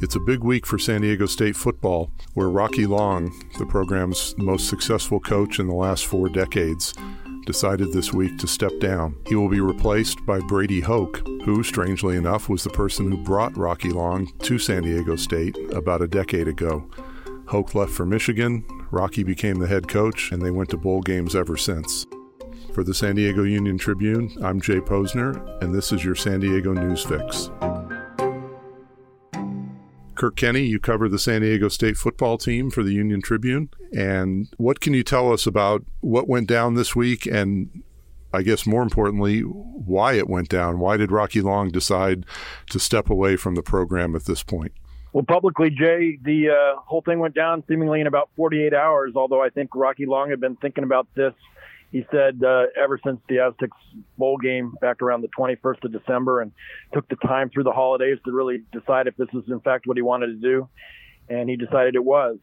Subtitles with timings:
[0.00, 4.68] It's a big week for San Diego State football, where Rocky Long, the program's most
[4.68, 6.94] successful coach in the last four decades,
[7.46, 9.16] decided this week to step down.
[9.26, 13.56] He will be replaced by Brady Hoke, who, strangely enough, was the person who brought
[13.56, 16.88] Rocky Long to San Diego State about a decade ago.
[17.48, 21.34] Hoke left for Michigan, Rocky became the head coach, and they went to bowl games
[21.34, 22.06] ever since.
[22.72, 26.72] For the San Diego Union Tribune, I'm Jay Posner, and this is your San Diego
[26.72, 27.50] News Fix.
[30.18, 33.70] Kirk Kenney, you cover the San Diego State football team for the Union Tribune.
[33.96, 37.84] And what can you tell us about what went down this week and
[38.34, 40.80] I guess more importantly, why it went down?
[40.80, 42.26] Why did Rocky Long decide
[42.70, 44.72] to step away from the program at this point?
[45.12, 49.42] Well, publicly, Jay, the uh, whole thing went down seemingly in about 48 hours, although
[49.42, 51.32] I think Rocky Long had been thinking about this
[51.90, 53.76] he said uh, ever since the Aztecs
[54.18, 56.52] bowl game back around the 21st of December and
[56.92, 59.96] took the time through the holidays to really decide if this was in fact what
[59.96, 60.68] he wanted to do.
[61.30, 62.38] And he decided it was.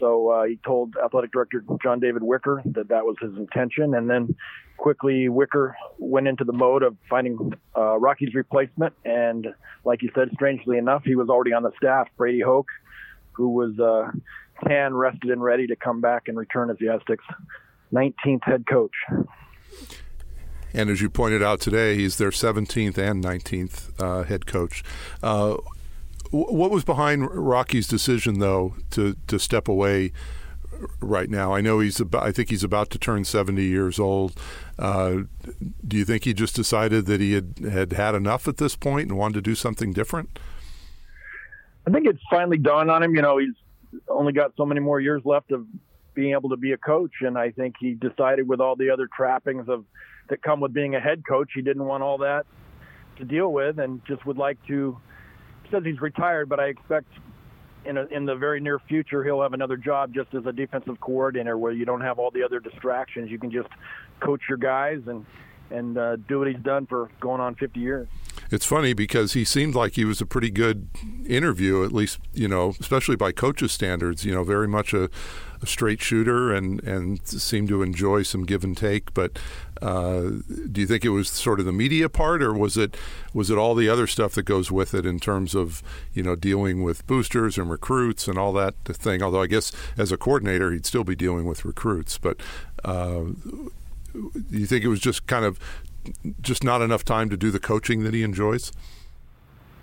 [0.00, 3.94] So uh, he told athletic director John David Wicker that that was his intention.
[3.94, 4.34] And then
[4.76, 8.92] quickly Wicker went into the mode of finding uh, Rocky's replacement.
[9.04, 9.46] And
[9.84, 12.68] like you said, strangely enough, he was already on the staff, Brady Hoke,
[13.32, 14.10] who was uh,
[14.66, 17.24] tan, rested, and ready to come back and return as the Aztecs
[17.94, 18.94] 19th head coach.
[20.74, 24.82] And as you pointed out today, he's their 17th and 19th uh, head coach.
[25.22, 25.56] Uh,
[26.30, 30.10] what was behind Rocky's decision, though, to, to step away
[31.00, 31.54] right now?
[31.54, 34.38] I know he's about, I think he's about to turn 70 years old.
[34.76, 35.18] Uh,
[35.86, 39.10] do you think he just decided that he had, had had enough at this point
[39.10, 40.40] and wanted to do something different?
[41.86, 43.14] I think it's finally dawned on him.
[43.14, 43.54] You know, he's
[44.08, 45.66] only got so many more years left of
[46.14, 47.12] being able to be a coach.
[47.20, 49.84] And I think he decided with all the other trappings of
[50.28, 52.46] that come with being a head coach, he didn't want all that
[53.18, 54.98] to deal with, and just would like to.
[55.70, 57.08] Says he's retired, but I expect
[57.84, 61.00] in a, in the very near future he'll have another job just as a defensive
[61.00, 63.30] coordinator, where you don't have all the other distractions.
[63.30, 63.68] You can just
[64.20, 65.24] coach your guys and
[65.70, 68.08] and uh, do what he's done for going on 50 years.
[68.54, 70.88] It's funny because he seemed like he was a pretty good
[71.26, 74.24] interview, at least you know, especially by coaches' standards.
[74.24, 75.10] You know, very much a,
[75.60, 79.12] a straight shooter and and seemed to enjoy some give and take.
[79.12, 79.40] But
[79.82, 80.20] uh,
[80.70, 82.96] do you think it was sort of the media part, or was it
[83.32, 85.82] was it all the other stuff that goes with it in terms of
[86.12, 89.20] you know dealing with boosters and recruits and all that thing?
[89.20, 92.36] Although I guess as a coordinator, he'd still be dealing with recruits, but.
[92.84, 93.32] Uh,
[94.14, 95.58] do you think it was just kind of
[96.40, 98.72] just not enough time to do the coaching that he enjoys?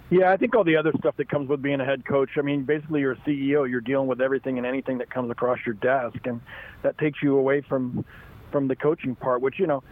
[0.10, 2.32] Yeah, I think all the other stuff that comes with being a head coach.
[2.38, 3.70] I mean, basically, you're a CEO.
[3.70, 6.42] You're dealing with everything and anything that comes across your desk, and
[6.84, 8.04] that takes you away from
[8.52, 9.40] from the coaching part.
[9.40, 9.84] Which you know,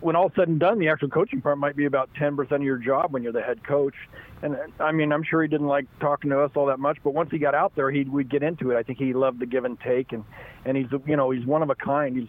[0.00, 2.78] when all said and done, the actual coaching part might be about 10% of your
[2.78, 3.94] job when you're the head coach.
[4.40, 7.12] And I mean, I'm sure he didn't like talking to us all that much, but
[7.12, 8.76] once he got out there, he would get into it.
[8.76, 10.24] I think he loved the give and take, and
[10.64, 12.16] and he's you know he's one of a kind.
[12.16, 12.28] He's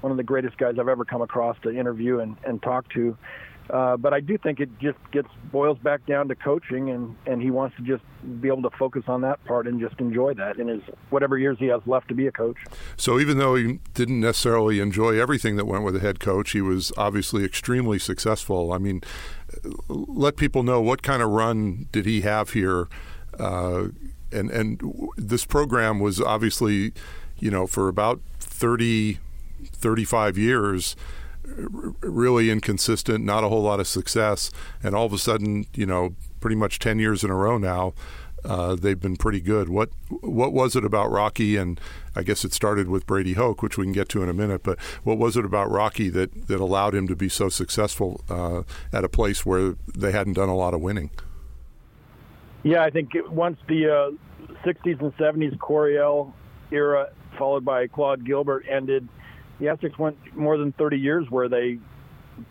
[0.00, 3.16] one of the greatest guys I've ever come across to interview and, and talk to.
[3.68, 7.42] Uh, but I do think it just gets boils back down to coaching, and, and
[7.42, 8.04] he wants to just
[8.40, 11.56] be able to focus on that part and just enjoy that in his whatever years
[11.58, 12.56] he has left to be a coach.
[12.96, 16.60] So even though he didn't necessarily enjoy everything that went with a head coach, he
[16.60, 18.72] was obviously extremely successful.
[18.72, 19.00] I mean,
[19.88, 22.86] let people know what kind of run did he have here,
[23.36, 23.88] uh,
[24.30, 24.80] and and
[25.16, 26.92] this program was obviously,
[27.36, 29.18] you know, for about thirty
[29.64, 30.96] 35 years
[32.02, 34.50] really inconsistent, not a whole lot of success,
[34.82, 37.94] and all of a sudden, you know, pretty much 10 years in a row now,
[38.44, 39.68] uh, they've been pretty good.
[39.68, 39.90] What
[40.20, 41.56] what was it about Rocky?
[41.56, 41.80] And
[42.14, 44.62] I guess it started with Brady Hoke, which we can get to in a minute.
[44.62, 48.62] But what was it about Rocky that that allowed him to be so successful uh,
[48.92, 51.10] at a place where they hadn't done a lot of winning?
[52.62, 56.32] Yeah, I think once the uh, 60s and 70s Coryell
[56.70, 59.08] era, followed by Claude Gilbert, ended
[59.60, 61.78] the Aztecs went more than 30 years where they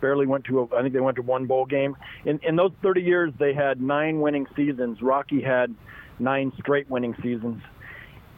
[0.00, 1.96] barely went to a, I think they went to one bowl game.
[2.24, 5.00] In in those 30 years, they had nine winning seasons.
[5.00, 5.74] Rocky had
[6.18, 7.62] nine straight winning seasons,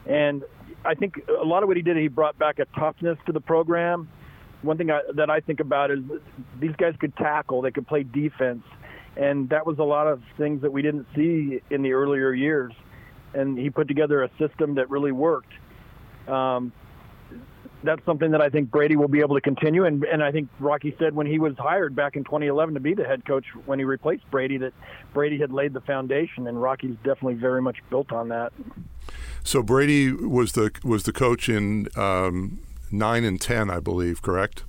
[0.05, 0.43] and
[0.85, 3.41] I think a lot of what he did, he brought back a toughness to the
[3.41, 4.09] program.
[4.61, 5.99] One thing I, that I think about is
[6.59, 8.63] these guys could tackle, they could play defense,
[9.15, 12.73] and that was a lot of things that we didn't see in the earlier years.
[13.33, 15.53] And he put together a system that really worked.
[16.27, 16.73] Um,
[17.83, 19.85] that's something that I think Brady will be able to continue.
[19.85, 22.93] And, and I think Rocky said when he was hired back in 2011 to be
[22.93, 24.73] the head coach when he replaced Brady that
[25.13, 28.51] Brady had laid the foundation, and Rocky's definitely very much built on that.
[29.43, 32.59] So Brady was the was the coach in um,
[32.91, 34.63] nine and ten, I believe, correct?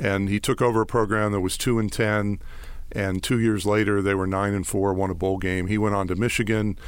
[0.00, 2.38] And he took over a program that was two and ten.
[2.92, 5.66] and two years later they were nine and four, won a bowl game.
[5.66, 6.78] He went on to Michigan,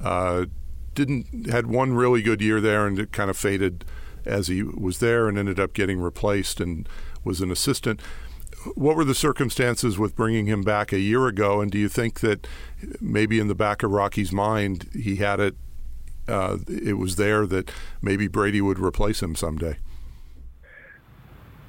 [0.00, 0.46] uh,
[0.94, 3.84] didn't had one really good year there, and it kind of faded
[4.26, 6.88] as he was there, and ended up getting replaced and
[7.24, 8.00] was an assistant.
[8.74, 12.20] What were the circumstances with bringing him back a year ago, and do you think
[12.20, 12.46] that
[13.00, 15.54] maybe in the back of Rocky's mind he had it?
[16.28, 17.70] Uh, it was there that
[18.02, 19.76] maybe Brady would replace him someday.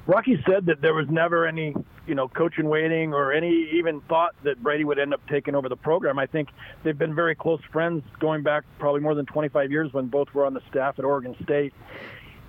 [0.08, 1.74] Rocky said that there was never any,
[2.06, 5.68] you know, coaching waiting or any even thought that Brady would end up taking over
[5.68, 6.18] the program.
[6.18, 6.48] I think
[6.82, 10.46] they've been very close friends going back probably more than 25 years when both were
[10.46, 11.74] on the staff at Oregon State.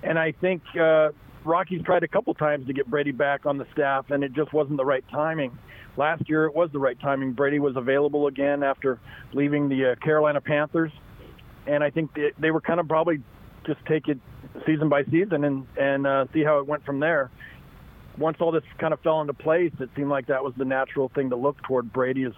[0.02, 1.10] And I think uh,
[1.44, 4.52] Rocky's tried a couple times to get Brady back on the staff, and it just
[4.52, 5.56] wasn't the right timing.
[5.96, 7.32] Last year, it was the right timing.
[7.32, 9.00] Brady was available again after
[9.32, 10.92] leaving the uh, Carolina Panthers,
[11.66, 13.22] and I think they, they were kind of probably
[13.66, 14.18] just take it
[14.66, 17.30] season by season and and uh, see how it went from there
[18.20, 21.10] once all this kind of fell into place, it seemed like that was the natural
[21.14, 22.32] thing to look toward Brady as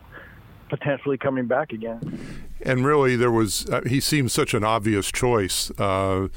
[0.68, 2.46] potentially coming back again.
[2.62, 5.70] And really, there was uh, he seemed such an obvious choice.
[5.78, 6.28] Uh,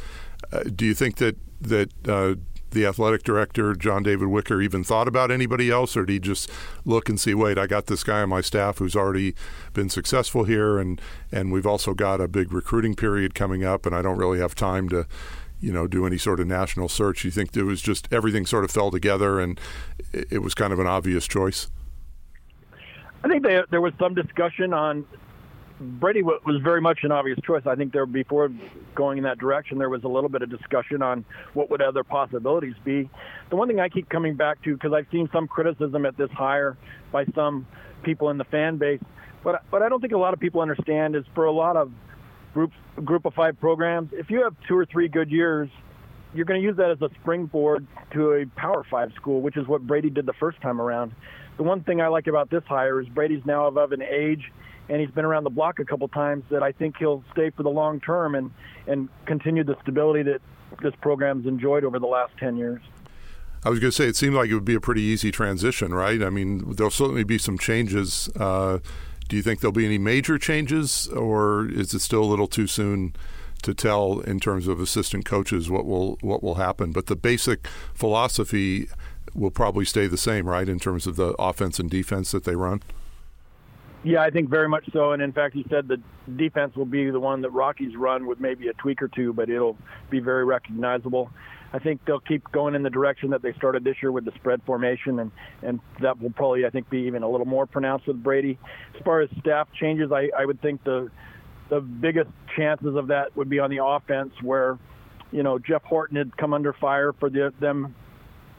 [0.52, 2.36] uh do you think that that uh,
[2.72, 6.52] the athletic director John David Wicker even thought about anybody else, or did he just
[6.84, 7.34] look and see?
[7.34, 9.34] Wait, I got this guy on my staff who's already
[9.74, 11.02] been successful here, and
[11.32, 14.56] and we've also got a big recruiting period coming up, and I don't really have
[14.56, 15.08] time to
[15.62, 17.24] you know, do any sort of national search?
[17.26, 19.60] You think it was just everything sort of fell together and
[20.14, 21.72] it was kind of an obvious choice?
[23.24, 25.06] I think there was some discussion on
[25.80, 27.64] Brady was very much an obvious choice.
[27.66, 28.50] I think there before
[28.96, 32.04] going in that direction, there was a little bit of discussion on what would other
[32.04, 33.10] possibilities be.
[33.50, 36.32] The one thing I keep coming back to because I've seen some criticism at this
[36.32, 36.78] hire
[37.12, 37.68] by some
[38.04, 39.02] people in the fan base,
[39.44, 41.92] but but I don't think a lot of people understand is for a lot of
[42.54, 42.72] group
[43.04, 45.70] group of five programs, if you have two or three good years,
[46.34, 49.68] you're going to use that as a springboard to a Power Five school, which is
[49.68, 51.12] what Brady did the first time around.
[51.58, 54.52] The one thing I like about this hire is Brady's now above an age,
[54.90, 57.64] and he's been around the block a couple times that I think he'll stay for
[57.64, 58.52] the long term and
[58.88, 60.42] and continue the stability that
[60.82, 62.82] this program's enjoyed over the last ten years.
[63.64, 65.92] I was going to say it seemed like it would be a pretty easy transition,
[65.92, 66.22] right?
[66.22, 68.30] I mean, there'll certainly be some changes.
[68.40, 68.78] Uh,
[69.28, 72.68] do you think there'll be any major changes, or is it still a little too
[72.68, 73.16] soon
[73.64, 76.92] to tell in terms of assistant coaches what will what will happen?
[76.92, 78.88] But the basic philosophy
[79.34, 82.56] will probably stay the same, right, in terms of the offense and defense that they
[82.56, 82.84] run.
[84.06, 85.14] Yeah, I think very much so.
[85.14, 86.00] And in fact, he said the
[86.36, 89.50] defense will be the one that Rockies run with maybe a tweak or two, but
[89.50, 89.78] it'll
[90.12, 91.32] be very recognizable.
[91.74, 94.32] I think they'll keep going in the direction that they started this year with the
[94.36, 95.32] spread formation, and
[95.64, 98.60] and that will probably I think be even a little more pronounced with Brady.
[98.96, 101.10] As far as staff changes, I, I would think the
[101.70, 104.78] the biggest chances of that would be on the offense, where
[105.32, 107.96] you know Jeff Horton had come under fire for the, them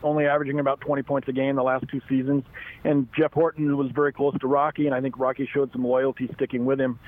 [0.06, 2.44] only averaging about 20 points a game the last two seasons,
[2.84, 6.30] and Jeff Horton was very close to Rocky, and I think Rocky showed some loyalty
[6.34, 6.98] sticking with him.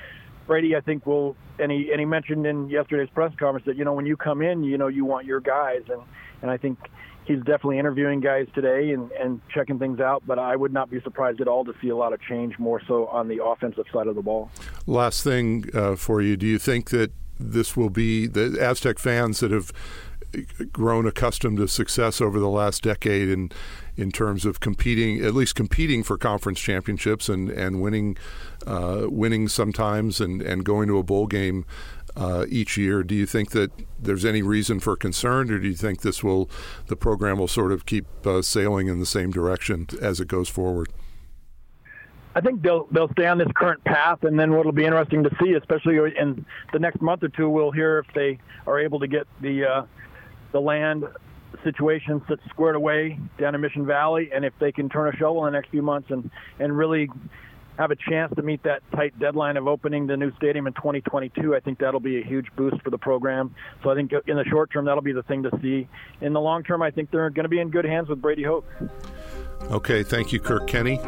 [0.46, 3.84] Brady, I think, will and he and he mentioned in yesterday's press conference that you
[3.84, 6.00] know when you come in, you know you want your guys, and
[6.42, 6.78] and I think
[7.26, 10.22] he's definitely interviewing guys today and and checking things out.
[10.26, 12.80] But I would not be surprised at all to see a lot of change, more
[12.88, 14.50] so on the offensive side of the ball.
[14.86, 19.40] Last thing uh, for you, do you think that this will be the Aztec fans
[19.40, 19.72] that have
[20.72, 23.50] grown accustomed to success over the last decade in
[23.96, 28.16] in terms of competing, at least competing for conference championships and and winning
[28.66, 31.64] uh, winning sometimes and and going to a bowl game.
[32.16, 35.74] Uh, each year, do you think that there's any reason for concern, or do you
[35.74, 36.50] think this will,
[36.88, 40.48] the program will sort of keep uh, sailing in the same direction as it goes
[40.48, 40.88] forward?
[42.38, 45.30] I think they'll they'll stay on this current path, and then what'll be interesting to
[45.42, 49.08] see, especially in the next month or two, we'll hear if they are able to
[49.08, 49.82] get the uh,
[50.52, 51.04] the land
[51.64, 55.44] situations that's squared away down in Mission Valley, and if they can turn a shovel
[55.46, 56.30] in the next few months and
[56.60, 57.10] and really
[57.76, 61.56] have a chance to meet that tight deadline of opening the new stadium in 2022,
[61.56, 63.52] I think that'll be a huge boost for the program.
[63.82, 65.88] So I think in the short term, that'll be the thing to see.
[66.20, 68.44] In the long term, I think they're going to be in good hands with Brady
[68.44, 68.64] Hoke.
[69.72, 71.00] Okay, thank you, Kirk Kenney.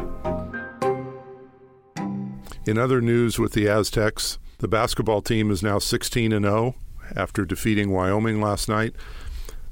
[2.67, 6.75] In other news with the Aztecs, the basketball team is now 16 and 0
[7.15, 8.95] after defeating Wyoming last night.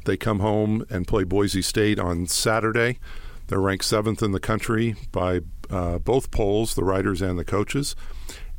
[0.06, 2.98] They come home and play Boise State on Saturday.
[3.46, 7.96] They're ranked seventh in the country by uh, both polls, the writers and the coaches,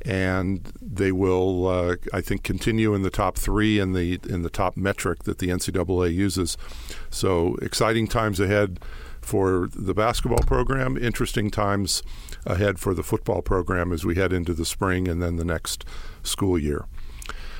[0.03, 4.51] and they will, uh, I think, continue in the top three in the in the
[4.51, 6.57] top metric that the NCAA uses.
[7.11, 8.79] So exciting times ahead
[9.23, 10.97] for the basketball program.
[10.97, 12.03] Interesting times
[12.47, 15.85] ahead for the football program as we head into the spring and then the next
[16.23, 16.87] school year.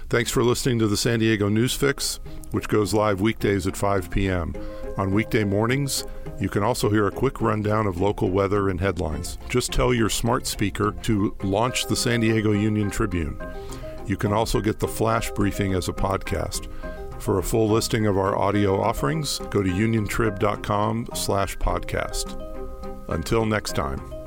[0.09, 2.19] Thanks for listening to the San Diego News Fix,
[2.51, 4.55] which goes live weekdays at 5 p.m.
[4.99, 6.05] On weekday mornings,
[6.41, 9.39] you can also hear a quick rundown of local weather and headlines.
[9.49, 13.41] Just tell your smart speaker to launch the San Diego Union Tribune.
[14.07, 16.67] You can also get the flash briefing as a podcast.
[17.21, 22.41] For a full listing of our audio offerings, go to uniontrib.com slash podcast.
[23.09, 24.20] Until next time.